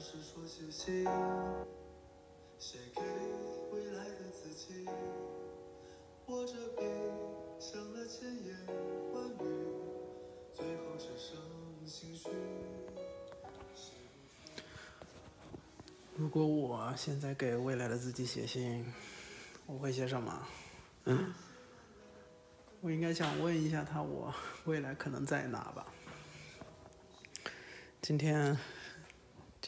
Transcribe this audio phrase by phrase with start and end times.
[0.00, 1.04] 是说谢谢，
[2.58, 3.02] 写给
[3.70, 4.88] 未来的自己。
[6.26, 6.82] 握着笔
[7.58, 8.56] 想了千言
[9.12, 9.38] 万语，
[10.54, 11.36] 最后只剩
[11.86, 12.30] 心虚。
[16.16, 18.90] 如果我现在给未来的自己写信，
[19.66, 20.48] 我会写什么？
[21.04, 21.34] 嗯，
[22.80, 25.86] 我应该想问一下他，我未来可能在哪吧？
[28.00, 28.56] 今天，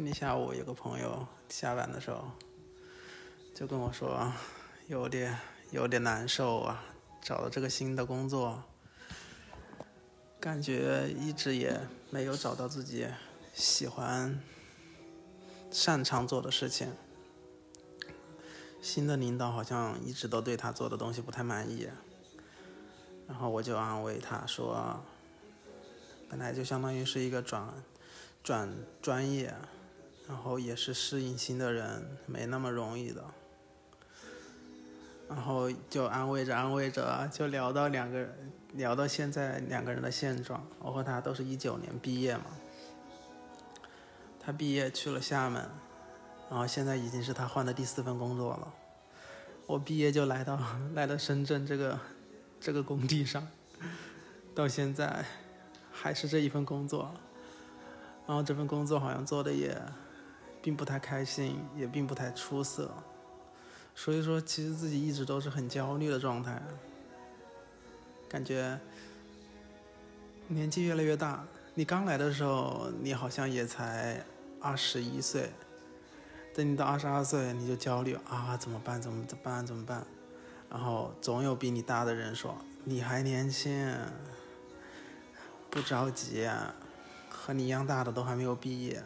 [0.00, 2.24] 今天下午有个朋友下班的时候
[3.54, 4.32] 就跟我说，
[4.86, 5.38] 有点
[5.72, 6.82] 有点难受啊，
[7.20, 8.62] 找了这个新的工作，
[10.40, 11.78] 感觉一直也
[12.08, 13.08] 没有找到自己
[13.52, 14.40] 喜欢。
[15.70, 16.94] 擅长做的事情，
[18.80, 21.86] 新的领导好像一直都对他做的东西不太满意，
[23.28, 25.04] 然后我就安慰他说，
[26.26, 27.68] 本来就相当于是一个转
[28.42, 29.54] 转专业，
[30.30, 33.24] 然后也是适应新的人，没那么容易的，
[35.28, 42.44] 然后就安慰着安慰着，就聊到两个人，聊到现在两个人的现状，我和他都是一九年毕业嘛。
[44.38, 45.68] 他毕业去了厦门，
[46.48, 48.72] 然后现在已经是他换的第四份工作了。
[49.66, 50.56] 我毕业就来到
[50.94, 51.98] 来到深圳这个
[52.60, 53.48] 这个工地上，
[54.54, 55.24] 到现在
[55.90, 57.12] 还是这一份工作。
[58.28, 59.76] 然后这份工作好像做的也
[60.62, 62.90] 并不太开心，也并不太出色。
[63.94, 66.62] 所以说，其实自己一直都是很焦虑的状态，
[68.28, 68.78] 感觉
[70.48, 71.44] 年纪越来越大。
[71.74, 74.24] 你刚来的时候，你好像也才
[74.60, 75.50] 二十一岁，
[76.54, 79.00] 等你到二十二岁，你就焦虑啊，怎么办？
[79.00, 79.66] 怎么办？
[79.66, 80.06] 怎么办？
[80.70, 83.92] 然后总有比你大的人说你还年轻，
[85.68, 86.48] 不着急，
[87.28, 89.02] 和你一样大的都还没有毕业。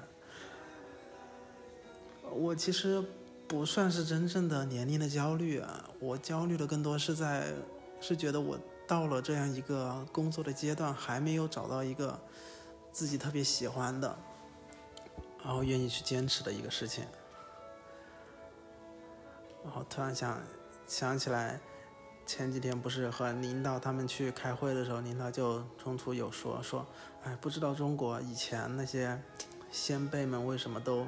[2.33, 3.05] 我其实
[3.47, 7.53] 不算是真正的年龄的焦虑啊，我焦虑的更多是在，
[8.01, 12.19] 是觉得我到了这样一个工作的阶段，还没有找到一个。
[12.95, 14.17] 自己特别喜欢的，
[15.43, 17.05] 然后愿意去坚持的一个事情，
[19.65, 20.41] 然后突然想
[20.87, 21.59] 想起来，
[22.25, 26.87] 前几天不是和领导他们去开会的时候，领导就中途有说说，
[27.25, 29.21] 哎，不知道中国以前那些
[29.73, 31.05] 先辈们为什么都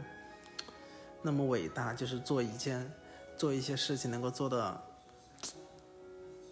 [1.26, 2.90] 那么伟大，就是做一件
[3.36, 4.80] 做一些事情能够做的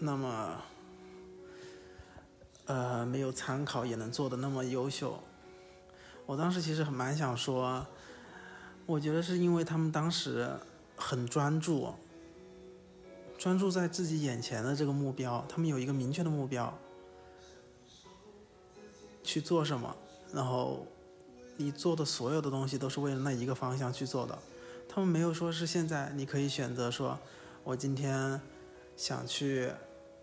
[0.01, 0.61] 那么。
[2.67, 5.21] 呃，没有参考也能做的那么优秀，
[6.25, 7.87] 我当时其实很蛮想说，
[8.87, 10.51] 我觉得是因为他们当时
[10.97, 11.93] 很专注，
[13.37, 16.73] 专注在自己眼前的这个目标，他们有一个明确的目标，
[19.23, 19.95] 去做什么，
[20.33, 20.87] 然后
[21.59, 24.39] 你做的所有的东西都是为了那一个方向去做的，
[24.95, 27.19] 他们没有说是现在你可以选择说，
[27.65, 28.41] 我今天
[28.97, 29.73] 想去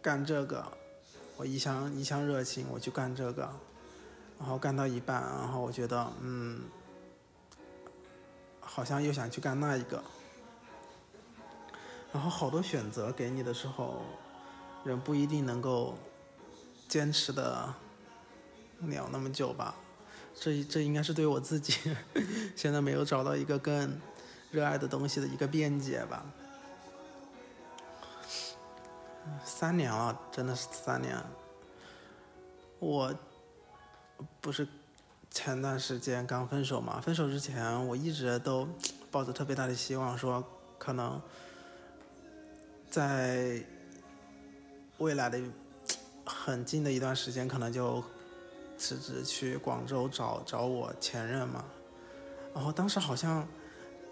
[0.02, 0.66] 干这个。
[1.36, 3.52] 我一腔一腔热情，我去干这个，
[4.40, 6.62] 然后干到一半，然后我觉得，嗯，
[8.62, 10.02] 好像又想去干那一个，
[12.14, 14.04] 然后好多选择给你的时候，
[14.86, 15.98] 人不一定能够
[16.88, 19.76] 坚持的了那么久吧。
[20.34, 21.74] 这这应该是对我自己
[22.56, 24.00] 现在没有找到一个更
[24.52, 26.26] 热爱的东西的一个辩解吧。
[29.44, 31.18] 三年了，真的是三年。
[32.80, 33.14] 我
[34.42, 34.68] 不是
[35.30, 37.00] 前段时间刚分手嘛？
[37.00, 38.68] 分手之前，我一直都
[39.10, 40.44] 抱着特别大的希望，说
[40.78, 41.22] 可能
[42.90, 43.64] 在
[44.98, 45.40] 未来的
[46.26, 48.04] 很近的一段时间，可能就
[48.78, 51.64] 辞职去广州找找我前任嘛。
[52.54, 53.48] 然后当时好像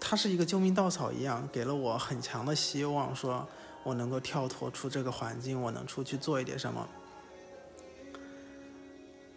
[0.00, 3.46] 他是一个救命稻草一样，给了我很强的希望，说。
[3.82, 6.86] 我能够跳脱出这个环境，我能出去做一点什么。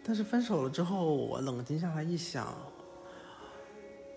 [0.04, 2.54] 但是分手了之后，我冷静下来一想，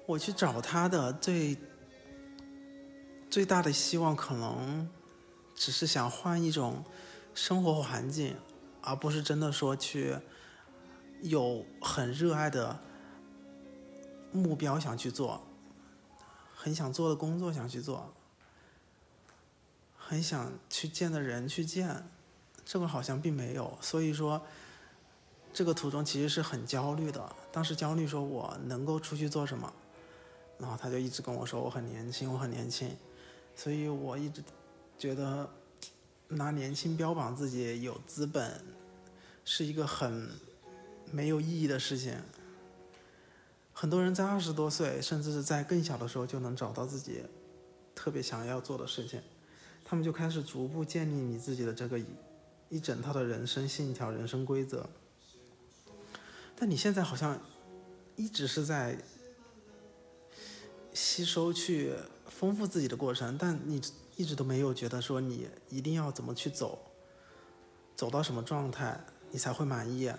[0.05, 1.57] 我去找他的最
[3.29, 4.89] 最大的希望，可能
[5.55, 6.83] 只是想换一种
[7.33, 8.35] 生活环境，
[8.81, 10.13] 而不是真的说去
[11.21, 12.77] 有很热爱的
[14.33, 15.46] 目标想去做，
[16.67, 18.13] 很想做的工作想去做。
[19.95, 22.09] 很想去见的人去见，
[22.65, 24.41] 这个好像并没有，所以说，
[25.53, 27.33] 这个途中其实是很焦虑的。
[27.53, 29.71] 当时焦虑说我能够出去做什么，
[30.57, 32.97] 然后他就一直跟我说我很年轻，我很年轻，
[33.55, 34.43] 所以我一直
[34.97, 35.49] 觉得
[36.27, 38.61] 拿年轻标榜自己有资本，
[39.45, 40.29] 是一个很
[41.13, 42.13] 没有意义的事情，
[43.79, 47.21] 很多人在二十多岁，甚至是在更小的时候就能找到自己
[47.94, 49.21] 特别想要做的事情，
[49.85, 52.06] 他们就开始逐步建立你自己的这个一
[52.69, 54.89] 一整套的人生信条、人生规则。
[56.56, 57.39] 但你现在好像
[58.15, 58.97] 一直是在
[60.91, 61.94] 吸收、去
[62.25, 63.80] 丰富自己的过程，但你
[64.15, 66.80] 一直都没有觉得说你一定要怎么去走，
[67.95, 69.00] 走到什么状态
[69.30, 70.12] 你才会满意。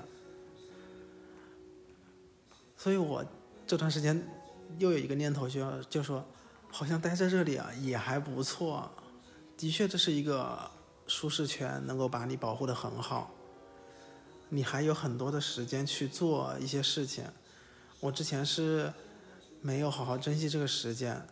[2.76, 3.26] 所以我
[3.68, 4.26] 这段时间
[4.78, 6.24] 又有一个念头，就要就说，
[6.70, 8.90] 好像待在这里啊也还不错，
[9.58, 10.58] 的确这是一个
[11.06, 13.30] 舒适圈，能够把你保护的很好。
[14.48, 17.24] 你还有很多的时间去做一些事情，
[18.00, 18.90] 我之前是
[19.60, 21.22] 没有好好珍惜这个时间。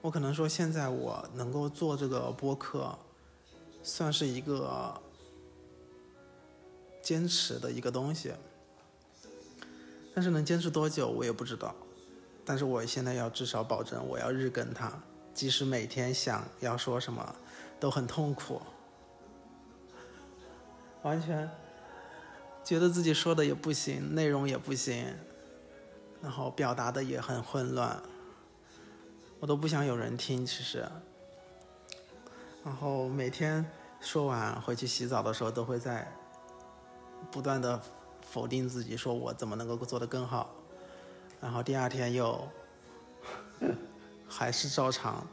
[0.00, 2.98] 我可能说现在我能够做这个播客，
[3.82, 4.98] 算是一个
[7.02, 8.32] 坚持的一个东西，
[10.14, 11.74] 但是能坚持多久我也不知道。
[12.44, 14.92] 但是我现在要至少保证我要日更它，
[15.32, 17.34] 即使每天想要说什么
[17.78, 18.60] 都很痛苦，
[21.02, 21.48] 完全。
[22.64, 25.04] 觉得自己说的也不行，内容也不行，
[26.22, 28.00] 然后表达的也很混乱，
[29.40, 30.46] 我都不想有人听。
[30.46, 30.88] 其实，
[32.64, 33.64] 然后每天
[34.00, 36.12] 说完回去洗澡的时候，都会在
[37.32, 37.80] 不断的
[38.32, 40.56] 否定自己，说我怎么能够做得更好。
[41.38, 42.48] 然后第二天又
[44.26, 45.26] 还是照常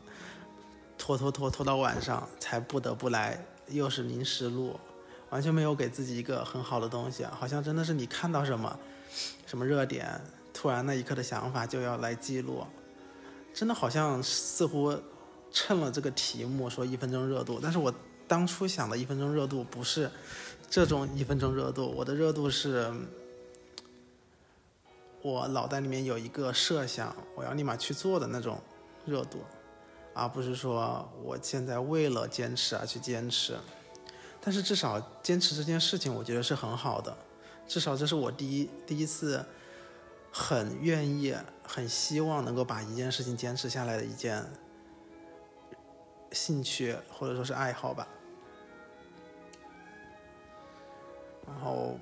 [0.97, 4.77] 拖拖拖拖到晚上，才不得不来，又是临时录。
[5.29, 8.79] 完全没有给自己一个很好的东西，好像真的是你看到什么，
[9.45, 10.19] 什么热点，
[10.53, 12.65] 突然那一刻的想法就要来记录，
[13.53, 14.93] 真的好像似乎
[15.51, 17.93] 趁了这个题目说一分钟热度，但是我
[18.27, 20.09] 当初想的一分钟热度不是
[20.69, 22.93] 这种一分钟热度，我的热度是，
[25.23, 28.61] 我脑袋里面有一个设想，我要立马去做的那种
[29.03, 29.39] 热度，
[30.13, 33.57] 而不是说我现在为了坚持而去坚持。
[34.39, 37.17] 但是至少坚持这件事情，我觉得是很好的。
[37.67, 39.43] 至少这是我第一第一次
[40.31, 44.45] 很愿意、很希望能够把一件事情坚持下来的一件
[46.31, 48.07] 兴趣或者说是爱好吧。
[51.59, 51.99] 然后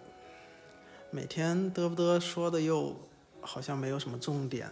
[1.10, 2.96] 每天嘚不嘚说的又
[3.42, 4.72] 好像没有什么重点。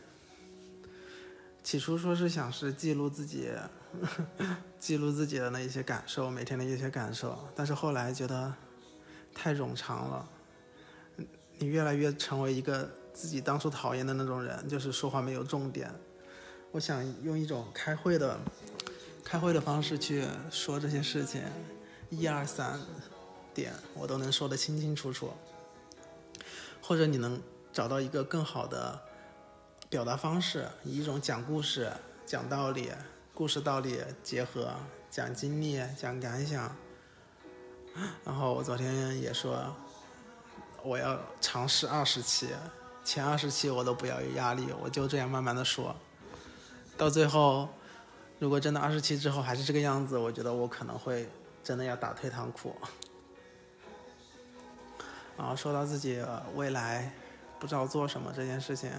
[1.63, 3.49] 起初说是想是记录自己。
[4.77, 8.53] 记录自己的那一些感受，每天的一些感受，但是后来觉得
[9.33, 10.29] 太冗长了，
[11.57, 15.89] 你越来越成为一个自己当初讨厌的那种人，就是说话没有重点。
[16.71, 18.37] 我想用一种开会的
[19.23, 21.41] 开会的方式去说这些事情，
[22.09, 22.77] 一二三
[23.55, 25.31] 点我都能说得清清楚楚，
[26.81, 27.41] 或者你能
[27.73, 29.01] 找到一个更好的
[29.89, 31.91] 表达方式，以一种讲故事、
[32.25, 32.91] 讲道理。
[33.33, 34.73] 故事道理结合，
[35.11, 36.73] 讲经历，讲感想。
[38.23, 39.75] 然后我昨天也说，
[40.81, 42.47] 我要尝试二十期，
[43.03, 45.93] 前二十期我都不要有压力，我就这样慢慢的说。
[46.97, 47.67] 到最后，
[48.39, 51.27] 如果真的二十期之后还是这个样子，我觉得我可能会
[51.61, 52.73] 真的要打退堂鼓。
[55.37, 56.23] 然后说到自己
[56.55, 57.11] 未来
[57.59, 58.91] 不知道做什么这件事情，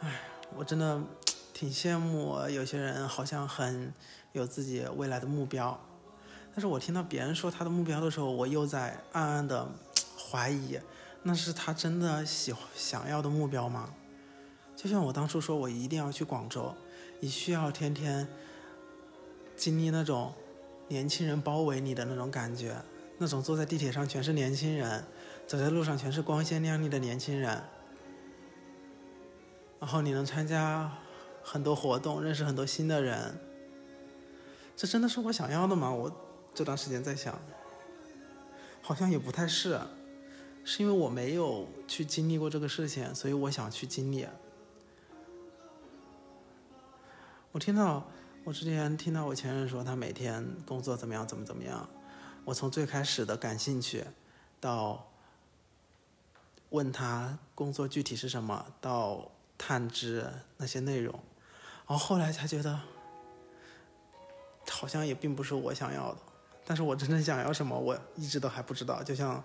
[0.00, 0.20] 唉，
[0.56, 1.00] 我真的。
[1.54, 3.92] 挺羡慕有些人好像很
[4.30, 5.76] 有自己未来的目标，
[6.52, 9.68] 但是我听到别人说他的目标的时候，我又在暗暗的
[10.16, 10.78] 怀疑，
[11.24, 13.92] 那是他真的喜想要的目标吗？
[14.76, 16.72] 就像我当初说我一定要去广州，
[17.18, 18.28] 你需要天天
[19.56, 20.32] 经历那种
[20.86, 22.76] 年轻人包围你的那种感觉，
[23.18, 25.04] 那种坐在地铁上全是年轻人，
[25.46, 27.62] 走在路上全是光鲜亮丽的年轻人，
[29.78, 30.90] 然后你能参加。
[31.40, 33.34] 很多活动，认识很多新的人，
[34.76, 35.90] 这真的是我想要的吗？
[35.90, 36.14] 我
[36.52, 37.40] 这段时间在想，
[38.82, 39.80] 好像也不太是，
[40.62, 44.26] 是因为我没有去经历过这个事情，所以我想去经历。
[47.52, 48.06] 我听到，
[48.44, 51.88] 我之前听到我前任说他每天工作怎么样，怎么怎么样，
[52.48, 54.02] 我从最开始的感兴趣，
[54.58, 55.06] 到
[56.70, 60.26] 问他工作具体是什么，到探知
[60.56, 61.12] 那些内容。
[61.86, 62.80] 然后后来才觉得，
[64.70, 66.18] 好像也并不是我想要的。
[66.64, 69.02] 但是我真正想要什么，我一直都还不知道。
[69.02, 69.44] 就像，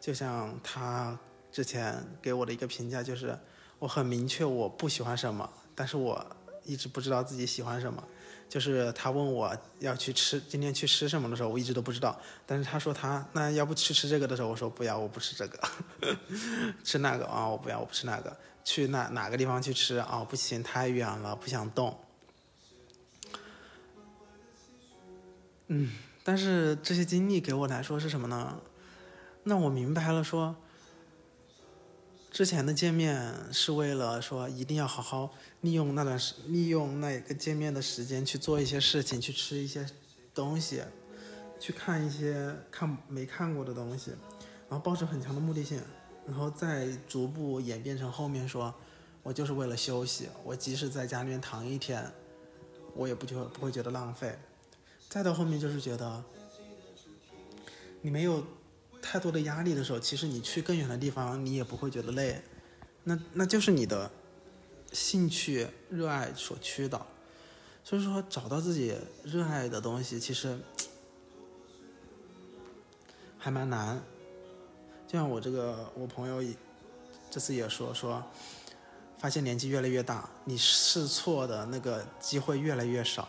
[0.00, 1.18] 就像他
[1.50, 3.36] 之前给我的一个评价，就是
[3.80, 6.24] 我很明确我不喜欢什么，但是我
[6.64, 8.02] 一直不知道自己喜欢什么。
[8.48, 12.16] 就是他问我要去吃今天去吃什么的时候，我一直都不知道。
[12.46, 15.58] 但是他说他那要不去吃这个的时候，我说不要，我不吃这个，
[16.84, 18.36] 吃那个啊，我不要，我不吃那个。
[18.62, 21.98] 去哪哪个地方去吃哦，不行，太远了，不想动。
[25.68, 25.90] 嗯，
[26.22, 28.60] 但是这些经历给我来说是什么呢？
[29.42, 30.54] 那我明白了，说
[32.34, 39.86] 之前的见面是为了说一定要好好利用那段时，利用那个见面的时间去做一些事情，去吃一些
[40.34, 40.82] 东西，
[41.60, 44.10] 去看一些看没看过的东西，
[44.68, 45.80] 然后抱着很强的目的性，
[46.26, 48.74] 然后再逐步演变成后面说，
[49.22, 52.04] 我就是为了休息，我即使在家里面躺一天，
[52.96, 54.36] 我也不觉不会觉得浪费。
[55.08, 56.24] 再到后面就是觉得，
[58.02, 58.44] 你没有
[59.14, 62.42] 太多的压力的时候，其实你去更远的地方，你也不会觉得累。
[63.04, 64.10] 那那就是你的
[64.92, 67.06] 兴趣、热爱所驱导。
[67.84, 68.92] 所以说，找到自己
[69.22, 70.58] 热爱的东西，其实
[73.38, 74.02] 还蛮难。
[75.06, 76.42] 就像我这个我朋友
[77.30, 78.20] 这次也说说，
[79.18, 83.28] 发现年纪越来越大，你试错的那个机会越来越少。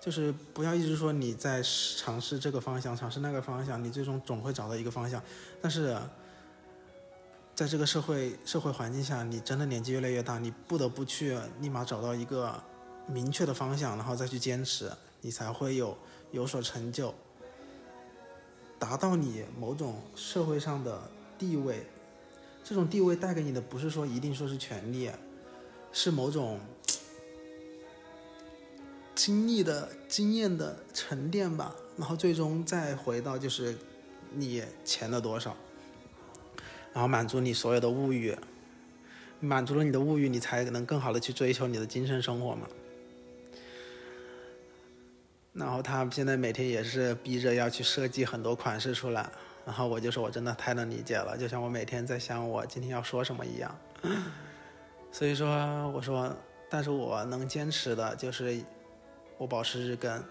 [0.00, 5.20] 就是不要一直说你在尝试这个方向，尝试那个方向，你最终总会找到一个方向。
[5.60, 5.98] 但是，
[7.56, 12.62] 在这个社会社会环境下，你真的年纪越来越大，你不得不去立马找到一个
[13.08, 15.98] 明确的方向，然后再去坚持，你才会有
[16.30, 17.12] 有所成就，
[18.78, 21.84] 达到你某种社会上的地位。
[22.62, 25.10] 这种地位带给你的不是说一定说是权利，
[25.90, 26.60] 是某种。
[29.26, 33.76] 经历的经验的沉淀吧，然后最终再回到就是
[34.32, 35.56] 你钱的多少，
[36.92, 38.36] 然后满足你所有的物欲，
[39.40, 42.68] 满足了你的物欲，你才能更好的去追求你的精神生活嘛。
[45.54, 49.28] 然后他现在每天也是逼着要去设计很多款式出来，
[49.64, 53.76] 然后我就说我真的太能理解了，就像我每天在想我今天要说什么一样。
[55.10, 55.48] 所以说
[55.88, 56.32] 我说，
[56.70, 58.62] 但是我能坚持的就是。
[59.38, 60.24] 我保持日更，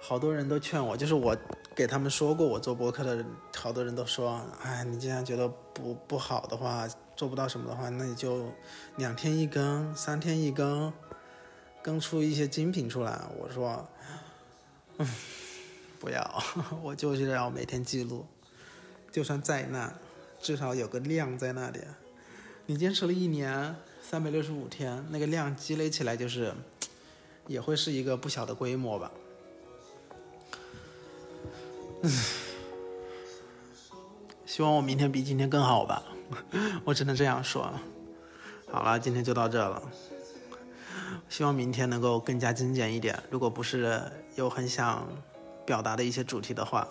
[0.00, 1.36] 好多人都劝我，就是我
[1.74, 8.46] 给他们说过我做博客的人，好多人都说，哎，你既然觉得不不好的话，做不到什么的话，那你就
[8.96, 10.92] 两天一更，三天一更，
[11.82, 13.20] 更出一些精品出来。
[13.36, 13.88] 我说，
[14.98, 15.08] 嗯，
[15.98, 16.42] 不要，
[16.82, 18.24] 我就是要每天记录，
[19.10, 19.92] 就算再难，
[20.40, 21.80] 至少有个量在那里。
[22.66, 26.54] 你坚持了一年，三百六十五天，那个量积累起来就是。
[27.46, 29.10] 也会是一个不小的规模吧。
[34.44, 36.02] 希望我明天比今天更好吧。
[36.84, 37.72] 我只能这样说。
[38.70, 39.82] 好了，今天就到这了。
[41.28, 43.22] 希望明天能够更加精简一点。
[43.30, 44.02] 如果不是
[44.34, 45.06] 有很想
[45.64, 46.86] 表达的一些主题的话，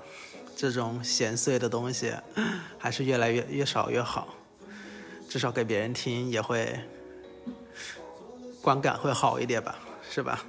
[0.55, 2.13] 这种闲碎的东西
[2.77, 4.35] 还是越来越越少越好。
[5.29, 6.79] 至少给别人听也会
[8.61, 9.79] 观感会好一点吧。
[10.13, 10.43] 是吧？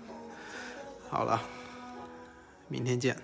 [1.09, 1.41] 好了，
[2.67, 3.17] 明天见。